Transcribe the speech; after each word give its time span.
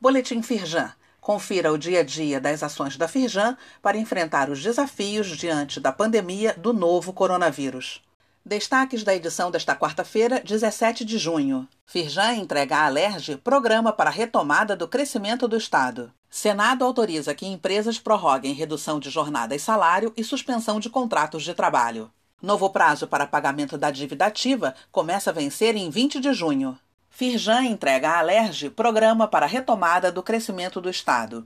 Boletim 0.00 0.42
Firjan. 0.42 0.92
Confira 1.20 1.72
o 1.72 1.76
dia 1.76 2.00
a 2.00 2.02
dia 2.04 2.40
das 2.40 2.62
ações 2.62 2.96
da 2.96 3.08
Firjan 3.08 3.56
para 3.82 3.98
enfrentar 3.98 4.48
os 4.48 4.62
desafios 4.62 5.26
diante 5.36 5.80
da 5.80 5.90
pandemia 5.90 6.54
do 6.56 6.72
novo 6.72 7.12
coronavírus. 7.12 8.00
Destaques 8.46 9.02
da 9.02 9.12
edição 9.12 9.50
desta 9.50 9.74
quarta-feira, 9.74 10.40
17 10.40 11.04
de 11.04 11.18
junho. 11.18 11.66
Firjan 11.84 12.34
entrega 12.34 12.76
à 12.76 12.86
Alerj 12.86 13.38
programa 13.38 13.92
para 13.92 14.08
retomada 14.08 14.76
do 14.76 14.86
crescimento 14.86 15.48
do 15.48 15.56
Estado. 15.56 16.12
Senado 16.30 16.84
autoriza 16.84 17.34
que 17.34 17.44
empresas 17.44 17.98
prorroguem 17.98 18.54
redução 18.54 19.00
de 19.00 19.10
jornada 19.10 19.56
e 19.56 19.58
salário 19.58 20.12
e 20.16 20.22
suspensão 20.22 20.78
de 20.78 20.88
contratos 20.88 21.42
de 21.42 21.54
trabalho. 21.54 22.08
Novo 22.40 22.70
prazo 22.70 23.08
para 23.08 23.26
pagamento 23.26 23.76
da 23.76 23.90
dívida 23.90 24.26
ativa 24.26 24.76
começa 24.92 25.30
a 25.30 25.32
vencer 25.32 25.74
em 25.74 25.90
20 25.90 26.20
de 26.20 26.32
junho. 26.32 26.78
Firjan 27.10 27.64
entrega 27.64 28.10
à 28.10 28.18
Alerj 28.18 28.70
programa 28.70 29.26
para 29.26 29.46
retomada 29.46 30.12
do 30.12 30.22
crescimento 30.22 30.80
do 30.80 30.88
Estado. 30.88 31.44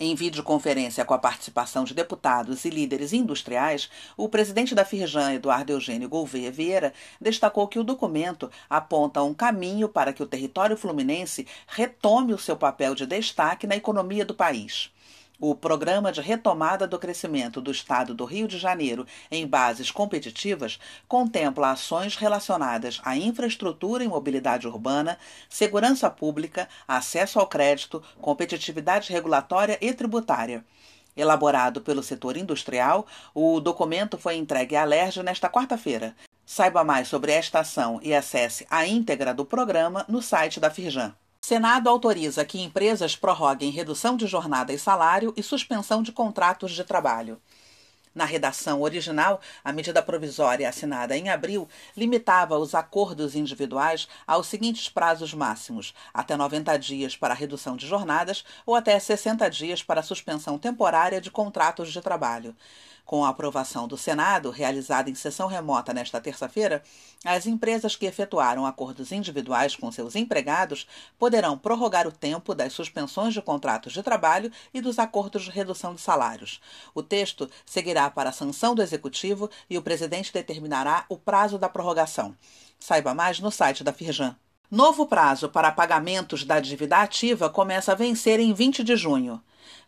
Em 0.00 0.12
videoconferência 0.16 1.04
com 1.04 1.14
a 1.14 1.18
participação 1.18 1.84
de 1.84 1.94
deputados 1.94 2.64
e 2.64 2.70
líderes 2.70 3.12
industriais, 3.12 3.88
o 4.16 4.28
presidente 4.28 4.74
da 4.74 4.84
Firjan, 4.84 5.34
Eduardo 5.34 5.72
Eugênio 5.72 6.08
Gouveia 6.08 6.50
Vieira, 6.50 6.92
destacou 7.20 7.68
que 7.68 7.78
o 7.78 7.84
documento 7.84 8.50
aponta 8.68 9.22
um 9.22 9.32
caminho 9.32 9.88
para 9.88 10.12
que 10.12 10.22
o 10.22 10.26
território 10.26 10.76
fluminense 10.76 11.46
retome 11.68 12.34
o 12.34 12.38
seu 12.38 12.56
papel 12.56 12.92
de 12.96 13.06
destaque 13.06 13.68
na 13.68 13.76
economia 13.76 14.24
do 14.24 14.34
país. 14.34 14.90
O 15.40 15.52
Programa 15.52 16.12
de 16.12 16.20
Retomada 16.20 16.86
do 16.86 16.96
Crescimento 16.96 17.60
do 17.60 17.72
Estado 17.72 18.14
do 18.14 18.24
Rio 18.24 18.46
de 18.46 18.56
Janeiro 18.56 19.04
em 19.28 19.44
Bases 19.44 19.90
Competitivas 19.90 20.78
contempla 21.08 21.72
ações 21.72 22.14
relacionadas 22.14 23.00
à 23.04 23.16
infraestrutura 23.16 24.04
e 24.04 24.08
mobilidade 24.08 24.68
urbana, 24.68 25.18
segurança 25.48 26.08
pública, 26.08 26.68
acesso 26.86 27.40
ao 27.40 27.48
crédito, 27.48 28.00
competitividade 28.20 29.12
regulatória 29.12 29.76
e 29.80 29.92
tributária. 29.92 30.64
Elaborado 31.16 31.80
pelo 31.80 32.02
setor 32.02 32.36
industrial, 32.36 33.04
o 33.34 33.58
documento 33.58 34.16
foi 34.16 34.36
entregue 34.36 34.76
à 34.76 34.84
LERJ 34.84 35.24
nesta 35.24 35.48
quarta-feira. 35.48 36.14
Saiba 36.46 36.84
mais 36.84 37.08
sobre 37.08 37.32
esta 37.32 37.58
ação 37.58 37.98
e 38.04 38.14
acesse 38.14 38.64
a 38.70 38.86
íntegra 38.86 39.34
do 39.34 39.44
programa 39.44 40.04
no 40.08 40.22
site 40.22 40.60
da 40.60 40.70
Firjan. 40.70 41.12
Senado 41.44 41.90
autoriza 41.90 42.42
que 42.42 42.62
empresas 42.62 43.14
prorroguem 43.16 43.70
redução 43.70 44.16
de 44.16 44.26
jornada 44.26 44.72
e 44.72 44.78
salário 44.78 45.34
e 45.36 45.42
suspensão 45.42 46.02
de 46.02 46.10
contratos 46.10 46.72
de 46.72 46.82
trabalho. 46.82 47.38
Na 48.14 48.24
redação 48.24 48.80
original, 48.80 49.40
a 49.64 49.72
medida 49.72 50.00
provisória 50.00 50.68
assinada 50.68 51.16
em 51.16 51.28
abril 51.30 51.68
limitava 51.96 52.56
os 52.56 52.72
acordos 52.72 53.34
individuais 53.34 54.06
aos 54.24 54.46
seguintes 54.46 54.88
prazos 54.88 55.34
máximos: 55.34 55.92
até 56.12 56.36
90 56.36 56.78
dias 56.78 57.16
para 57.16 57.34
redução 57.34 57.76
de 57.76 57.88
jornadas 57.88 58.44
ou 58.64 58.76
até 58.76 58.96
60 58.98 59.50
dias 59.50 59.82
para 59.82 60.02
suspensão 60.02 60.58
temporária 60.58 61.20
de 61.20 61.30
contratos 61.30 61.92
de 61.92 62.00
trabalho. 62.00 62.54
Com 63.04 63.22
a 63.22 63.28
aprovação 63.28 63.86
do 63.86 63.98
Senado, 63.98 64.50
realizada 64.50 65.10
em 65.10 65.14
sessão 65.14 65.46
remota 65.46 65.92
nesta 65.92 66.22
terça-feira, 66.22 66.82
as 67.22 67.46
empresas 67.46 67.94
que 67.96 68.06
efetuaram 68.06 68.64
acordos 68.64 69.12
individuais 69.12 69.76
com 69.76 69.92
seus 69.92 70.16
empregados 70.16 70.86
poderão 71.18 71.58
prorrogar 71.58 72.06
o 72.06 72.12
tempo 72.12 72.54
das 72.54 72.72
suspensões 72.72 73.34
de 73.34 73.42
contratos 73.42 73.92
de 73.92 74.02
trabalho 74.02 74.50
e 74.72 74.80
dos 74.80 74.98
acordos 74.98 75.42
de 75.42 75.50
redução 75.50 75.94
de 75.94 76.00
salários. 76.00 76.62
O 76.94 77.02
texto 77.02 77.50
seguirá 77.66 78.03
para 78.10 78.30
a 78.30 78.32
sanção 78.32 78.74
do 78.74 78.82
Executivo 78.82 79.50
e 79.68 79.78
o 79.78 79.82
presidente 79.82 80.32
determinará 80.32 81.04
o 81.08 81.16
prazo 81.16 81.58
da 81.58 81.68
prorrogação. 81.68 82.36
Saiba 82.78 83.14
mais 83.14 83.40
no 83.40 83.50
site 83.50 83.84
da 83.84 83.92
Firjan. 83.92 84.36
Novo 84.70 85.06
prazo 85.06 85.48
para 85.48 85.70
pagamentos 85.70 86.44
da 86.44 86.58
dívida 86.58 86.96
ativa 86.96 87.48
começa 87.48 87.92
a 87.92 87.94
vencer 87.94 88.40
em 88.40 88.52
20 88.52 88.82
de 88.82 88.96
junho. 88.96 89.40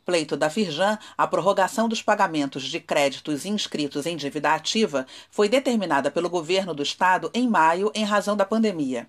Pleito 0.05 0.37
da 0.37 0.49
Firjan, 0.49 0.97
a 1.19 1.27
prorrogação 1.27 1.89
dos 1.89 2.01
pagamentos 2.01 2.63
de 2.63 2.79
créditos 2.79 3.45
inscritos 3.45 4.07
em 4.07 4.17
dívida 4.17 4.55
ativa 4.55 5.05
foi 5.31 5.49
determinada 5.49 6.11
pelo 6.11 6.31
governo 6.31 6.73
do 6.73 6.83
estado 6.83 7.31
em 7.35 7.49
maio 7.49 7.91
em 7.95 8.05
razão 8.05 8.37
da 8.37 8.45
pandemia. 8.45 9.09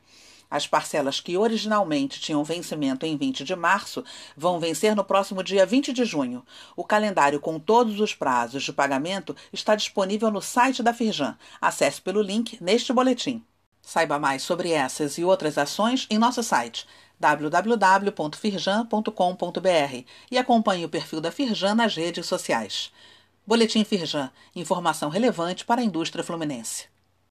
As 0.50 0.66
parcelas 0.66 1.20
que 1.20 1.38
originalmente 1.38 2.22
tinham 2.22 2.44
vencimento 2.44 3.06
em 3.06 3.18
20 3.18 3.44
de 3.44 3.56
março 3.56 4.04
vão 4.36 4.60
vencer 4.60 4.96
no 4.96 5.04
próximo 5.04 5.44
dia 5.44 5.66
20 5.66 5.92
de 5.92 6.06
junho. 6.06 6.46
O 6.76 6.84
calendário 6.84 7.40
com 7.40 7.60
todos 7.60 8.00
os 8.00 8.16
prazos 8.16 8.64
de 8.64 8.72
pagamento 8.72 9.36
está 9.52 9.76
disponível 9.76 10.32
no 10.32 10.42
site 10.42 10.82
da 10.82 10.94
Firjan. 10.94 11.38
Acesse 11.60 12.02
pelo 12.02 12.22
link 12.22 12.58
neste 12.62 12.94
boletim. 12.94 13.44
Saiba 13.82 14.20
mais 14.20 14.44
sobre 14.44 14.72
essas 14.72 15.18
e 15.18 15.24
outras 15.24 15.58
ações 15.58 16.08
em 16.10 16.18
nosso 16.18 16.44
site 16.44 16.86
www.firjan.com.br 17.20 20.04
e 20.30 20.38
acompanhe 20.38 20.86
o 20.86 20.90
perfil 20.90 21.20
da 21.20 21.32
Firjan 21.32 21.76
nas 21.76 21.96
redes 21.96 22.26
sociais. 22.26 22.92
Boletim 23.46 23.84
Firjan, 23.84 24.32
informação 24.56 25.10
relevante 25.10 25.66
para 25.66 25.82
a 25.82 25.84
indústria 25.84 26.24
fluminense. 26.24 26.86